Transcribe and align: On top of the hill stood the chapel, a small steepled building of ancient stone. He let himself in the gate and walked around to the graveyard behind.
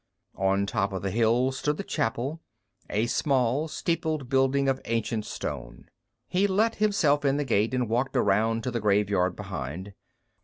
On 0.39 0.65
top 0.65 0.93
of 0.93 1.03
the 1.03 1.11
hill 1.11 1.51
stood 1.51 1.77
the 1.77 1.83
chapel, 1.83 2.41
a 2.89 3.05
small 3.05 3.67
steepled 3.67 4.29
building 4.29 4.67
of 4.67 4.81
ancient 4.85 5.27
stone. 5.27 5.91
He 6.27 6.47
let 6.47 6.77
himself 6.77 7.23
in 7.23 7.37
the 7.37 7.45
gate 7.45 7.75
and 7.75 7.87
walked 7.87 8.15
around 8.17 8.63
to 8.63 8.71
the 8.71 8.79
graveyard 8.79 9.35
behind. 9.35 9.93